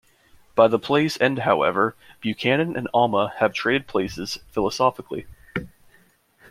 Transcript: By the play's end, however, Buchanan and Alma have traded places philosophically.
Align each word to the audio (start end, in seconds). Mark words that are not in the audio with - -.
By 0.55 0.67
the 0.67 0.79
play's 0.79 1.21
end, 1.21 1.37
however, 1.37 1.95
Buchanan 2.21 2.75
and 2.75 2.89
Alma 2.91 3.33
have 3.37 3.53
traded 3.53 3.85
places 3.85 4.39
philosophically. 4.49 5.27